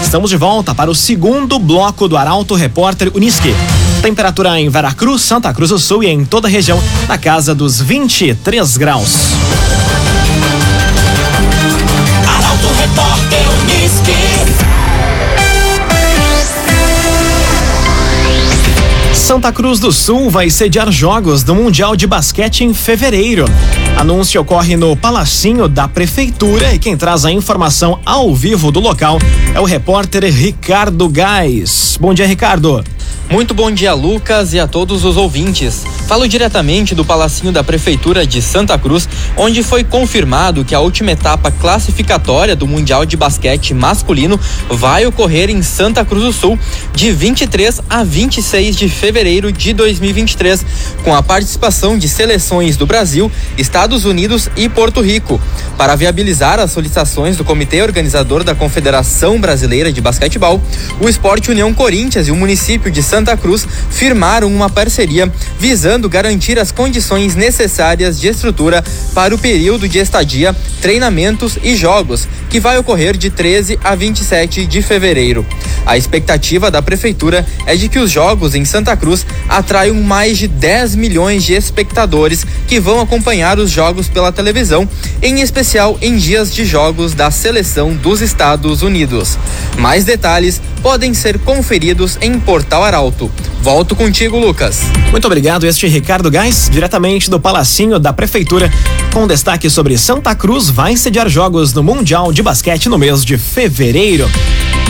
Estamos 0.02 0.30
de 0.30 0.36
volta 0.36 0.74
para 0.74 0.90
o 0.90 0.94
segundo 0.94 1.58
bloco 1.58 2.08
do 2.08 2.16
Arauto 2.16 2.54
Repórter 2.54 3.10
Unisque. 3.14 3.54
Temperatura 4.00 4.60
em 4.60 4.68
Veracruz, 4.68 5.22
Santa 5.22 5.52
Cruz 5.52 5.70
do 5.70 5.78
Sul 5.78 6.04
e 6.04 6.06
em 6.06 6.24
toda 6.24 6.48
a 6.48 6.50
região 6.50 6.80
na 7.08 7.18
casa 7.18 7.54
dos 7.54 7.80
23 7.80 8.76
graus. 8.76 9.14
Arauto 12.26 12.68
Repórter 12.78 13.46
Unisque. 13.62 14.75
Santa 19.26 19.50
Cruz 19.50 19.80
do 19.80 19.90
Sul 19.90 20.30
vai 20.30 20.48
sediar 20.48 20.88
jogos 20.92 21.42
do 21.42 21.52
Mundial 21.52 21.96
de 21.96 22.06
Basquete 22.06 22.60
em 22.60 22.72
fevereiro. 22.72 23.44
Anúncio 23.96 24.40
ocorre 24.40 24.76
no 24.76 24.96
Palacinho 24.96 25.66
da 25.66 25.88
Prefeitura 25.88 26.72
e 26.72 26.78
quem 26.78 26.96
traz 26.96 27.24
a 27.24 27.32
informação 27.32 27.98
ao 28.06 28.32
vivo 28.32 28.70
do 28.70 28.78
local 28.78 29.18
é 29.52 29.58
o 29.58 29.64
repórter 29.64 30.22
Ricardo 30.32 31.08
Gás. 31.08 31.98
Bom 32.00 32.14
dia, 32.14 32.24
Ricardo. 32.24 32.84
Muito 33.28 33.52
bom 33.52 33.68
dia, 33.68 33.94
Lucas, 33.94 34.52
e 34.52 34.60
a 34.60 34.68
todos 34.68 35.04
os 35.04 35.16
ouvintes. 35.16 35.84
Falo 36.06 36.28
diretamente 36.28 36.94
do 36.94 37.04
Palacinho 37.04 37.50
da 37.50 37.64
Prefeitura 37.64 38.24
de 38.24 38.40
Santa 38.40 38.78
Cruz, 38.78 39.08
onde 39.36 39.64
foi 39.64 39.82
confirmado 39.82 40.64
que 40.64 40.72
a 40.72 40.78
última 40.78 41.10
etapa 41.10 41.50
classificatória 41.50 42.54
do 42.54 42.64
Mundial 42.64 43.04
de 43.04 43.16
Basquete 43.16 43.74
Masculino 43.74 44.38
vai 44.70 45.04
ocorrer 45.04 45.50
em 45.50 45.62
Santa 45.62 46.04
Cruz 46.04 46.22
do 46.22 46.32
Sul, 46.32 46.56
de 46.94 47.10
23 47.10 47.80
a 47.90 48.04
26 48.04 48.76
de 48.76 48.88
fevereiro 48.88 49.50
de 49.50 49.72
2023, 49.72 50.64
com 51.02 51.12
a 51.12 51.24
participação 51.24 51.98
de 51.98 52.08
seleções 52.08 52.76
do 52.76 52.86
Brasil, 52.86 53.30
Estados 53.58 54.04
Unidos 54.04 54.48
e 54.56 54.68
Porto 54.68 55.00
Rico. 55.00 55.40
Para 55.76 55.96
viabilizar 55.96 56.60
as 56.60 56.70
solicitações 56.70 57.36
do 57.36 57.44
Comitê 57.44 57.82
Organizador 57.82 58.44
da 58.44 58.54
Confederação 58.54 59.40
Brasileira 59.40 59.92
de 59.92 60.00
Basquetebol, 60.00 60.62
o 61.00 61.08
Esporte 61.08 61.50
União 61.50 61.74
Corinthians 61.74 62.28
e 62.28 62.30
o 62.30 62.36
município 62.36 62.92
de 62.92 63.02
Santa 63.02 63.36
Cruz 63.36 63.66
firmaram 63.90 64.46
uma 64.46 64.70
parceria 64.70 65.30
visando 65.58 65.95
garantir 66.02 66.58
as 66.58 66.70
condições 66.70 67.34
necessárias 67.34 68.20
de 68.20 68.28
estrutura 68.28 68.84
para 69.14 69.34
o 69.34 69.38
período 69.38 69.88
de 69.88 69.98
estadia, 69.98 70.54
treinamentos 70.80 71.58
e 71.62 71.74
jogos, 71.74 72.28
que 72.50 72.60
vai 72.60 72.76
ocorrer 72.76 73.16
de 73.16 73.30
13 73.30 73.78
a 73.82 73.94
27 73.94 74.66
de 74.66 74.82
fevereiro. 74.82 75.46
A 75.86 75.96
expectativa 75.96 76.70
da 76.70 76.82
prefeitura 76.82 77.46
é 77.64 77.76
de 77.76 77.88
que 77.88 78.00
os 78.00 78.10
jogos 78.10 78.56
em 78.56 78.64
Santa 78.64 78.96
Cruz 78.96 79.24
atraiam 79.48 79.94
mais 80.02 80.36
de 80.36 80.48
10 80.48 80.96
milhões 80.96 81.44
de 81.44 81.54
espectadores 81.54 82.44
que 82.66 82.80
vão 82.80 83.00
acompanhar 83.00 83.58
os 83.60 83.70
jogos 83.70 84.08
pela 84.08 84.32
televisão, 84.32 84.88
em 85.22 85.40
especial 85.40 85.96
em 86.02 86.16
dias 86.16 86.52
de 86.52 86.64
jogos 86.64 87.14
da 87.14 87.30
seleção 87.30 87.94
dos 87.94 88.20
Estados 88.20 88.82
Unidos. 88.82 89.38
Mais 89.78 90.04
detalhes 90.04 90.60
podem 90.82 91.14
ser 91.14 91.38
conferidos 91.38 92.18
em 92.20 92.38
Portal 92.38 92.82
Arauto. 92.82 93.30
Volto 93.62 93.94
contigo, 93.96 94.38
Lucas. 94.38 94.80
Muito 95.10 95.26
obrigado. 95.26 95.66
Este 95.66 95.86
é 95.86 95.88
Ricardo 95.88 96.30
Gás, 96.30 96.68
diretamente 96.70 97.30
do 97.30 97.40
Palacinho 97.40 97.98
da 97.98 98.12
Prefeitura, 98.12 98.72
com 99.12 99.26
destaque 99.26 99.70
sobre 99.70 99.96
Santa 99.96 100.34
Cruz 100.34 100.68
vai 100.68 100.96
sediar 100.96 101.28
jogos 101.28 101.72
no 101.72 101.82
Mundial 101.82 102.32
de 102.32 102.42
Basquete 102.42 102.88
no 102.88 102.98
mês 102.98 103.24
de 103.24 103.38
fevereiro. 103.38 104.30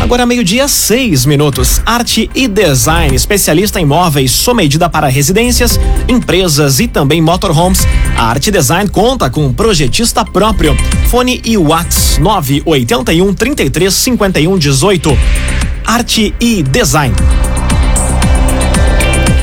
Agora 0.01 0.27
meio-dia, 0.27 0.69
seis 0.69 1.25
minutos. 1.25 1.81
Arte 1.85 2.31
e 2.35 2.47
design, 2.47 3.15
especialista 3.15 3.81
em 3.81 3.85
móveis, 3.85 4.31
sob 4.31 4.63
medida 4.63 4.89
para 4.89 5.09
residências, 5.09 5.81
empresas 6.09 6.79
e 6.81 6.87
também 6.87 7.21
motorhomes. 7.21 7.87
A 8.17 8.25
Arte 8.25 8.51
Design 8.51 8.89
conta 8.91 9.29
com 9.31 9.47
um 9.47 9.53
projetista 9.53 10.25
próprio. 10.25 10.77
Fone 11.11 11.41
e 11.45 11.57
Whats 11.57 12.19
981 12.19 13.35
33 13.35 13.93
51 13.93 14.59
18. 14.59 15.19
Arte 15.85 16.35
e 16.41 16.63
design. 16.63 17.15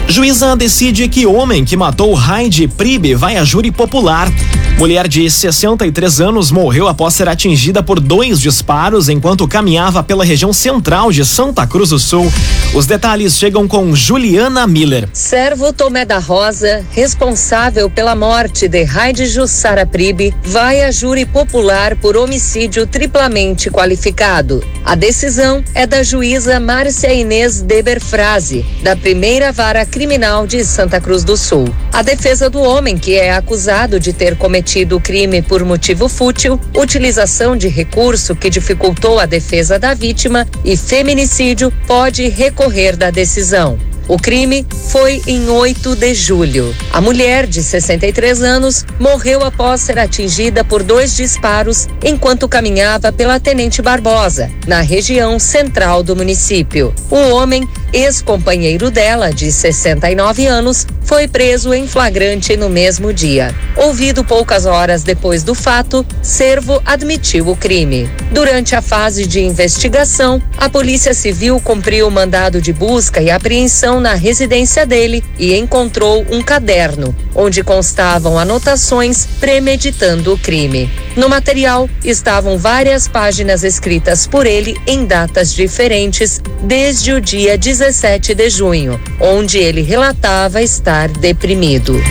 Juíza 0.07 0.55
decide 0.55 1.07
que 1.07 1.25
homem 1.25 1.65
que 1.65 1.75
matou 1.75 2.13
Raide 2.13 2.67
Pribe 2.67 3.15
vai 3.15 3.37
a 3.37 3.43
júri 3.43 3.71
popular. 3.71 4.31
Mulher 4.77 5.07
de 5.07 5.29
63 5.29 6.19
anos 6.19 6.51
morreu 6.51 6.87
após 6.87 7.13
ser 7.13 7.29
atingida 7.29 7.83
por 7.83 7.99
dois 7.99 8.39
disparos 8.39 9.07
enquanto 9.07 9.47
caminhava 9.47 10.03
pela 10.03 10.25
região 10.25 10.51
central 10.51 11.11
de 11.11 11.23
Santa 11.23 11.65
Cruz 11.67 11.91
do 11.91 11.99
Sul. 11.99 12.29
Os 12.73 12.87
detalhes 12.87 13.37
chegam 13.37 13.67
com 13.67 13.95
Juliana 13.95 14.65
Miller. 14.65 15.07
Servo 15.13 15.71
Tomé 15.71 16.05
da 16.05 16.17
Rosa, 16.17 16.83
responsável 16.91 17.87
pela 17.87 18.15
morte 18.15 18.67
de 18.67 18.83
Raide 18.83 19.27
Jussara 19.27 19.85
Pribe, 19.85 20.33
vai 20.43 20.81
a 20.81 20.91
júri 20.91 21.25
popular 21.25 21.95
por 21.95 22.17
homicídio 22.17 22.87
triplamente 22.87 23.69
qualificado. 23.69 24.63
A 24.83 24.95
decisão 24.95 25.63
é 25.75 25.85
da 25.85 26.01
juíza 26.01 26.59
Márcia 26.59 27.13
Inês 27.13 27.61
Deber 27.61 28.01
Frase, 28.01 28.65
da 28.81 28.95
primeira 28.95 29.51
vara 29.51 29.85
criminal 29.85 30.47
de 30.47 30.65
Santa 30.65 30.99
Cruz 30.99 31.23
do 31.23 31.37
Sul. 31.37 31.73
A 31.93 32.01
defesa 32.01 32.49
do 32.49 32.59
homem 32.59 32.97
que 32.97 33.13
é 33.13 33.33
acusado 33.33 33.99
de 33.99 34.11
ter 34.11 34.35
cometido 34.35 34.62
o 34.95 34.99
crime 34.99 35.41
por 35.41 35.63
motivo 35.65 36.07
fútil, 36.07 36.59
utilização 36.75 37.57
de 37.57 37.67
recurso 37.67 38.35
que 38.35 38.49
dificultou 38.49 39.19
a 39.19 39.25
defesa 39.25 39.77
da 39.77 39.93
vítima 39.93 40.47
e 40.63 40.77
feminicídio 40.77 41.71
pode 41.85 42.29
recorrer 42.29 42.95
da 42.95 43.11
decisão. 43.11 43.77
O 44.07 44.17
crime 44.17 44.65
foi 44.89 45.21
em 45.25 45.49
8 45.49 45.95
de 45.95 46.13
julho. 46.13 46.75
A 46.91 46.99
mulher, 46.99 47.47
de 47.47 47.63
63 47.63 48.41
anos, 48.41 48.85
morreu 48.99 49.43
após 49.45 49.81
ser 49.81 49.97
atingida 49.97 50.63
por 50.63 50.83
dois 50.83 51.15
disparos 51.15 51.87
enquanto 52.03 52.49
caminhava 52.49 53.13
pela 53.13 53.39
Tenente 53.39 53.81
Barbosa, 53.81 54.51
na 54.67 54.81
região 54.81 55.39
central 55.39 56.03
do 56.03 56.15
município. 56.15 56.93
O 57.09 57.33
homem, 57.33 57.67
ex-companheiro 57.93 58.89
dela, 58.89 59.31
de 59.31 59.51
69 59.51 60.45
anos, 60.47 60.85
foi 61.03 61.27
preso 61.27 61.73
em 61.73 61.87
flagrante 61.87 62.57
no 62.57 62.69
mesmo 62.69 63.13
dia. 63.13 63.53
Ouvido 63.77 64.23
poucas 64.23 64.65
horas 64.65 65.03
depois 65.03 65.43
do 65.43 65.53
fato, 65.53 66.05
Servo 66.21 66.81
admitiu 66.85 67.49
o 67.49 67.55
crime. 67.55 68.09
Durante 68.31 68.75
a 68.75 68.81
fase 68.81 69.27
de 69.27 69.41
investigação, 69.41 70.41
a 70.57 70.67
Polícia 70.69 71.13
Civil 71.13 71.61
cumpriu 71.61 72.07
o 72.07 72.11
mandado 72.11 72.59
de 72.59 72.73
busca 72.73 73.21
e 73.21 73.29
apreensão 73.29 73.99
na 73.99 74.15
residência 74.15 74.85
dele 74.85 75.23
e 75.37 75.53
encontrou 75.55 76.25
um 76.31 76.41
caderno, 76.41 77.15
onde 77.35 77.63
constavam 77.63 78.39
anotações 78.39 79.27
premeditando 79.39 80.33
o 80.33 80.37
crime. 80.37 80.89
No 81.15 81.29
material 81.29 81.87
estavam 82.03 82.57
várias 82.57 83.07
páginas 83.07 83.63
escritas 83.63 84.25
por 84.25 84.47
ele 84.47 84.75
em 84.87 85.05
datas 85.05 85.53
diferentes 85.53 86.41
desde 86.63 87.13
o 87.13 87.21
dia 87.21 87.55
17 87.55 88.33
de 88.33 88.49
junho, 88.49 88.99
onde 89.19 89.59
ele 89.59 89.81
relatava 89.81 90.61
estar 90.61 91.09
deprimido. 91.09 92.01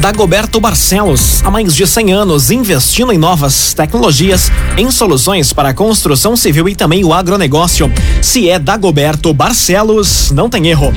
Dagoberto 0.00 0.58
Barcelos, 0.58 1.42
há 1.44 1.50
mais 1.50 1.74
de 1.74 1.86
100 1.86 2.12
anos 2.12 2.50
investindo 2.50 3.12
em 3.12 3.18
novas 3.18 3.74
tecnologias, 3.74 4.50
em 4.76 4.90
soluções 4.90 5.52
para 5.52 5.70
a 5.70 5.74
construção 5.74 6.36
civil 6.36 6.68
e 6.68 6.74
também 6.74 7.04
o 7.04 7.12
agronegócio. 7.12 7.92
Se 8.22 8.48
é 8.48 8.58
Dagoberto 8.58 9.32
Barcelos, 9.34 10.30
não 10.30 10.48
tem 10.48 10.68
erro. 10.68 10.92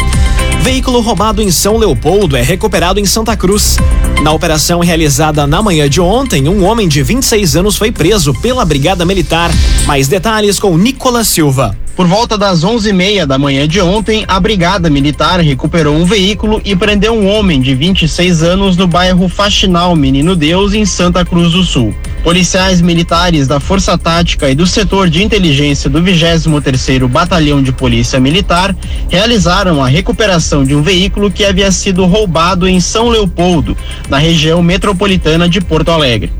Veículo 0.71 1.01
roubado 1.01 1.41
em 1.41 1.49
São 1.49 1.77
Leopoldo 1.77 2.37
é 2.37 2.43
recuperado 2.43 2.99
em 2.99 3.05
Santa 3.05 3.35
Cruz. 3.35 3.77
Na 4.21 4.31
operação 4.31 4.81
realizada 4.81 5.47
na 5.47 5.63
manhã 5.63 5.89
de 5.89 5.99
ontem, 5.99 6.47
um 6.47 6.63
homem 6.63 6.87
de 6.87 7.01
26 7.01 7.55
anos 7.55 7.75
foi 7.75 7.91
preso 7.91 8.35
pela 8.35 8.63
Brigada 8.63 9.03
Militar. 9.03 9.49
Mais 9.87 10.07
detalhes 10.07 10.59
com 10.59 10.77
Nicolas 10.77 11.27
Silva. 11.27 11.75
Por 11.95 12.07
volta 12.07 12.37
das 12.37 12.63
11h30 12.63 13.25
da 13.25 13.37
manhã 13.37 13.67
de 13.67 13.81
ontem, 13.81 14.23
a 14.27 14.39
Brigada 14.39 14.89
Militar 14.89 15.41
recuperou 15.41 15.95
um 15.95 16.05
veículo 16.05 16.61
e 16.63 16.75
prendeu 16.75 17.13
um 17.13 17.27
homem 17.27 17.59
de 17.59 17.75
26 17.75 18.41
anos 18.41 18.77
no 18.77 18.87
bairro 18.87 19.27
Faxinal 19.27 19.95
Menino 19.95 20.35
Deus, 20.35 20.73
em 20.73 20.85
Santa 20.85 21.25
Cruz 21.25 21.51
do 21.51 21.63
Sul. 21.63 21.93
Policiais 22.23 22.81
militares 22.81 23.47
da 23.47 23.59
Força 23.59 23.97
Tática 23.97 24.49
e 24.49 24.55
do 24.55 24.65
setor 24.65 25.09
de 25.09 25.23
inteligência 25.23 25.89
do 25.89 26.01
23º 26.01 27.07
Batalhão 27.07 27.61
de 27.61 27.71
Polícia 27.71 28.19
Militar 28.19 28.75
realizaram 29.09 29.83
a 29.83 29.87
recuperação 29.87 30.63
de 30.63 30.75
um 30.75 30.81
veículo 30.81 31.29
que 31.29 31.43
havia 31.43 31.71
sido 31.71 32.05
roubado 32.05 32.67
em 32.67 32.79
São 32.79 33.09
Leopoldo, 33.09 33.75
na 34.09 34.17
região 34.17 34.63
metropolitana 34.63 35.49
de 35.49 35.59
Porto 35.59 35.91
Alegre. 35.91 36.31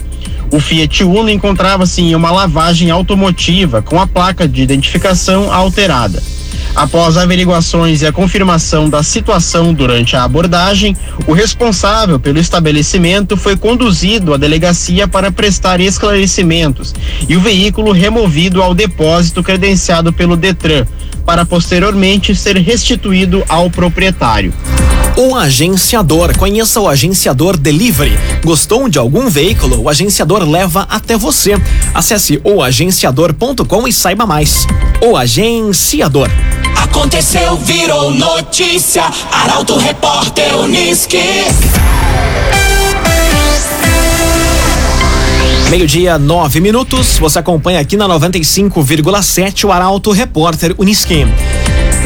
O 0.51 0.59
Fiat 0.59 1.03
Uno 1.03 1.29
encontrava-se 1.29 2.01
em 2.01 2.15
uma 2.15 2.31
lavagem 2.31 2.89
automotiva 2.89 3.81
com 3.81 3.99
a 3.99 4.07
placa 4.07 4.47
de 4.47 4.61
identificação 4.61 5.53
alterada. 5.53 6.21
Após 6.75 7.17
averiguações 7.17 8.01
e 8.01 8.07
a 8.07 8.11
confirmação 8.11 8.89
da 8.89 9.03
situação 9.03 9.73
durante 9.73 10.15
a 10.15 10.23
abordagem, 10.23 10.95
o 11.27 11.33
responsável 11.33 12.19
pelo 12.19 12.39
estabelecimento 12.39 13.35
foi 13.35 13.57
conduzido 13.57 14.33
à 14.33 14.37
delegacia 14.37 15.07
para 15.07 15.31
prestar 15.31 15.79
esclarecimentos 15.79 16.93
e 17.27 17.35
o 17.35 17.41
veículo 17.41 17.91
removido 17.91 18.61
ao 18.61 18.73
depósito 18.73 19.43
credenciado 19.43 20.13
pelo 20.13 20.37
Detran, 20.37 20.85
para 21.25 21.45
posteriormente 21.45 22.35
ser 22.35 22.57
restituído 22.57 23.43
ao 23.47 23.69
proprietário. 23.69 24.53
O 25.21 25.35
agenciador. 25.35 26.37
Conheça 26.37 26.79
o 26.79 26.87
agenciador 26.87 27.57
Delivery. 27.57 28.17
Gostou 28.41 28.87
de 28.87 28.97
algum 28.97 29.29
veículo? 29.29 29.81
O 29.81 29.89
agenciador 29.89 30.49
leva 30.49 30.87
até 30.89 31.17
você. 31.17 31.61
Acesse 31.93 32.39
oagenciador.com 32.41 33.85
e 33.85 33.91
saiba 33.91 34.25
mais. 34.25 34.65
O 35.01 35.17
agenciador. 35.17 36.29
Aconteceu, 36.73 37.57
virou 37.57 38.11
notícia. 38.11 39.03
Arauto 39.29 39.77
Repórter 39.77 40.57
Uniski. 40.57 41.19
Meio-dia, 45.69 46.17
nove 46.17 46.61
minutos. 46.61 47.19
Você 47.19 47.39
acompanha 47.39 47.81
aqui 47.81 47.97
na 47.97 48.07
95,7 48.07 49.65
o 49.65 49.71
Arauto 49.73 50.11
Repórter 50.11 50.73
Uniski. 50.77 51.27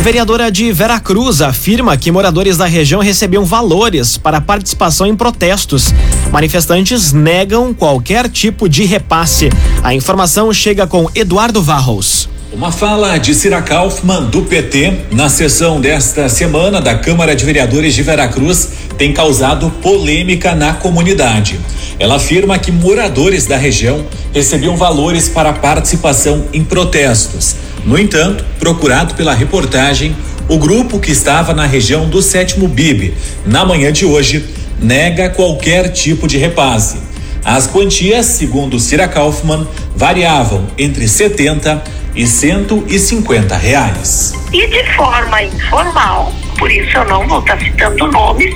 Vereadora 0.01 0.51
de 0.51 0.71
Veracruz 0.71 1.41
afirma 1.41 1.95
que 1.95 2.11
moradores 2.11 2.57
da 2.57 2.65
região 2.65 3.01
recebiam 3.01 3.45
valores 3.45 4.17
para 4.17 4.41
participação 4.41 5.07
em 5.07 5.15
protestos. 5.15 5.93
Manifestantes 6.31 7.13
negam 7.13 7.73
qualquer 7.73 8.29
tipo 8.29 8.67
de 8.67 8.83
repasse. 8.83 9.49
A 9.81 9.93
informação 9.93 10.51
chega 10.51 10.85
com 10.85 11.09
Eduardo 11.15 11.61
Varros. 11.61 12.32
Uma 12.53 12.71
fala 12.71 13.17
de 13.17 13.33
Cira 13.33 13.63
Kaufmann, 13.63 14.29
do 14.29 14.43
PT, 14.43 15.05
na 15.11 15.27
sessão 15.27 15.81
desta 15.81 16.29
semana 16.29 16.79
da 16.79 16.93
Câmara 16.93 17.35
de 17.35 17.43
Vereadores 17.43 17.95
de 17.95 18.03
Veracruz, 18.03 18.69
tem 18.95 19.11
causado 19.11 19.71
polêmica 19.81 20.53
na 20.53 20.71
comunidade. 20.71 21.59
Ela 21.97 22.17
afirma 22.17 22.59
que 22.59 22.71
moradores 22.71 23.47
da 23.47 23.57
região 23.57 24.05
recebiam 24.31 24.77
valores 24.77 25.27
para 25.27 25.51
participação 25.51 26.45
em 26.53 26.63
protestos. 26.63 27.55
No 27.83 27.97
entanto, 27.97 28.45
procurado 28.59 29.15
pela 29.15 29.33
reportagem, 29.33 30.15
o 30.47 30.59
grupo 30.59 30.99
que 30.99 31.11
estava 31.11 31.55
na 31.55 31.65
região 31.65 32.07
do 32.07 32.21
sétimo 32.21 32.67
BIB, 32.67 33.15
na 33.47 33.65
manhã 33.65 33.91
de 33.91 34.05
hoje, 34.05 34.45
nega 34.79 35.27
qualquer 35.27 35.89
tipo 35.89 36.27
de 36.27 36.37
repasse. 36.37 36.97
As 37.43 37.65
quantias, 37.65 38.27
segundo 38.27 38.79
Cira 38.79 39.07
Kaufmann, 39.07 39.67
variavam 39.95 40.67
entre 40.77 41.07
70 41.07 42.02
e 42.15 42.25
150 42.27 43.55
reais. 43.55 44.33
E 44.51 44.67
de 44.67 44.83
forma 44.95 45.43
informal, 45.43 46.31
por 46.57 46.71
isso 46.71 46.97
eu 46.97 47.05
não 47.05 47.27
vou 47.27 47.39
estar 47.39 47.57
citando 47.59 48.07
nomes, 48.11 48.53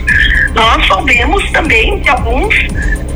nós 0.53 0.85
soubemos 0.85 1.49
também 1.51 1.99
de 1.99 2.09
alguns 2.09 2.55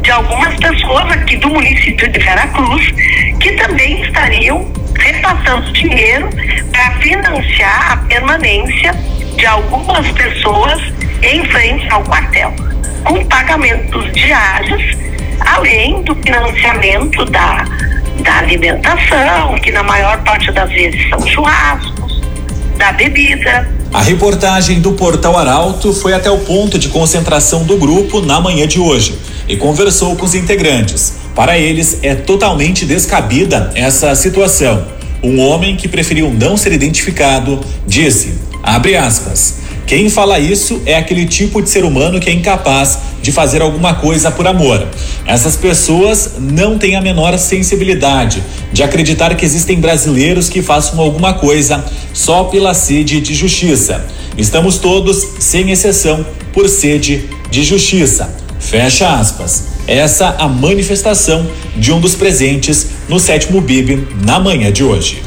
de 0.01 0.10
algumas 0.10 0.55
pessoas 0.55 1.12
aqui 1.12 1.38
do 1.38 1.50
município 1.50 2.12
de 2.12 2.19
Veracruz 2.19 2.91
que 3.39 3.51
também 3.53 4.01
estariam 4.01 4.67
repassando 4.98 5.71
dinheiro 5.74 6.27
para 6.71 6.91
financiar 7.00 7.91
a 7.91 7.98
permanência 7.98 8.93
de 9.36 9.45
algumas 9.45 10.12
pessoas 10.12 10.81
em 11.21 11.45
frente 11.45 11.88
ao 11.91 12.03
quartel, 12.03 12.53
com 13.03 13.24
pagamentos 13.25 14.12
diários, 14.13 14.81
além 15.39 16.01
do 16.03 16.15
financiamento 16.15 17.25
da, 17.25 17.65
da 18.24 18.38
alimentação, 18.39 19.56
que 19.63 19.72
na 19.72 19.84
maior 19.84 20.22
parte 20.24 20.51
das 20.51 20.70
vezes 20.70 21.10
são 21.10 21.25
churrascos, 21.27 22.22
da 22.77 22.91
bebida. 22.91 23.70
A 23.94 24.01
reportagem 24.01 24.80
do 24.80 24.94
Portal 24.94 25.38
Arauto 25.38 25.94
foi 25.94 26.13
até 26.13 26.30
o 26.30 26.39
ponto 26.39 26.80
de 26.80 26.89
concentração 26.89 27.63
do 27.63 27.77
grupo 27.77 28.22
na 28.22 28.39
manhã 28.39 28.68
de 28.68 28.80
hoje 28.80 29.18
e 29.48 29.58
conversou 29.58 30.15
com 30.15 30.25
os 30.25 30.34
integrantes. 30.34 31.15
Para 31.36 31.58
eles, 31.58 32.00
é 32.01 32.15
totalmente 32.15 32.86
descabida 32.86 33.72
essa 33.75 34.13
situação. 34.15 34.86
Um 35.24 35.39
homem 35.39 35.75
que 35.75 35.88
preferiu 35.88 36.34
não 36.34 36.58
ser 36.58 36.72
identificado 36.72 37.60
disse, 37.86 38.39
abre 38.63 38.96
aspas, 38.96 39.61
quem 39.91 40.10
fala 40.10 40.39
isso 40.39 40.81
é 40.86 40.95
aquele 40.95 41.25
tipo 41.25 41.62
de 41.62 41.69
ser 41.69 41.83
humano 41.83 42.17
que 42.17 42.29
é 42.29 42.31
incapaz 42.31 42.98
de 43.21 43.29
fazer 43.29 43.62
alguma 43.62 43.93
coisa 43.93 44.31
por 44.31 44.48
amor. 44.48 44.88
Essas 45.25 45.57
pessoas 45.57 46.36
não 46.39 46.77
têm 46.77 46.95
a 46.95 47.01
menor 47.01 47.38
sensibilidade 47.38 48.41
de 48.71 48.83
acreditar 48.83 49.36
que 49.36 49.43
existem 49.43 49.81
brasileiros 49.81 50.48
que 50.48 50.62
façam 50.62 50.98
alguma 50.98 51.33
coisa 51.33 51.83
só 52.13 52.45
pela 52.45 52.74
sede 52.74 53.19
de 53.19 53.33
justiça. 53.33 54.07
Estamos 54.38 54.77
todos, 54.77 55.27
sem 55.39 55.71
exceção, 55.71 56.25
por 56.53 56.69
sede 56.69 57.29
de 57.50 57.62
justiça. 57.62 58.33
Fecha 58.61 59.09
aspas. 59.13 59.66
Essa 59.85 60.37
a 60.39 60.48
manifestação 60.48 61.46
de 61.75 61.92
um 61.92 62.00
dos 62.00 62.16
presentes 62.16 62.87
no 63.09 63.20
sétimo 63.20 63.59
BIB 63.59 64.07
na 64.24 64.39
manhã 64.39 64.72
de 64.72 64.85
hoje. 64.85 65.22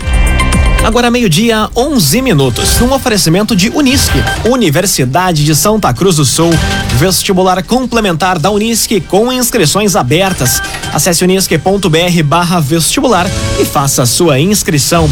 Agora 0.85 1.11
meio-dia, 1.11 1.71
11 1.75 2.21
minutos. 2.21 2.81
Um 2.83 2.93
oferecimento 2.93 3.57
de 3.57 3.71
Unisque, 3.71 4.19
Universidade 4.45 5.43
de 5.43 5.57
Santa 5.57 5.93
Cruz 5.95 6.17
do 6.17 6.27
Sul. 6.27 6.51
Vestibular 6.97 7.63
complementar 7.63 8.39
da 8.39 8.51
Unisque 8.51 9.01
com 9.01 9.33
inscrições 9.33 9.97
abertas. 9.97 10.61
Acesse 10.93 11.25
unisque.br/barra 11.25 12.61
vestibular 12.61 13.27
e 13.59 13.65
faça 13.65 14.05
sua 14.05 14.39
inscrição. 14.39 15.09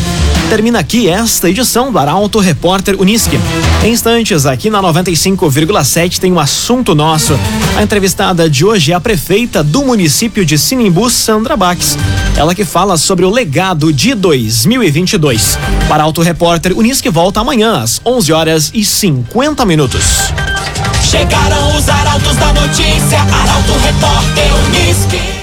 Termina 0.52 0.80
aqui 0.80 1.08
esta 1.08 1.48
edição 1.48 1.90
do 1.90 1.98
Arauto 1.98 2.38
Repórter 2.38 3.00
Unisque. 3.00 3.40
Em 3.82 3.90
instantes, 3.90 4.44
aqui 4.44 4.68
na 4.68 4.82
95,7 4.82 6.18
tem 6.18 6.30
um 6.30 6.38
assunto 6.38 6.94
nosso. 6.94 7.40
A 7.74 7.82
entrevistada 7.82 8.50
de 8.50 8.62
hoje 8.62 8.92
é 8.92 8.94
a 8.94 9.00
prefeita 9.00 9.64
do 9.64 9.82
município 9.82 10.44
de 10.44 10.58
Sinimbu, 10.58 11.08
Sandra 11.08 11.56
Bax. 11.56 11.96
Ela 12.36 12.54
que 12.54 12.66
fala 12.66 12.98
sobre 12.98 13.24
o 13.24 13.30
legado 13.30 13.90
de 13.94 14.14
2022. 14.14 15.58
Para 15.88 16.04
Repórter 16.22 16.76
Unisque 16.76 17.08
volta 17.08 17.40
amanhã 17.40 17.80
às 17.80 17.98
11 18.04 18.32
horas 18.34 18.70
e 18.74 18.84
50 18.84 19.64
minutos. 19.64 20.04
Chegaram 21.02 21.78
os 21.78 21.88
arautos 21.88 22.36
da 22.36 22.52
notícia, 22.52 23.20
Arauto 23.22 23.72
Repórter 23.78 24.52
Unisque. 24.66 25.41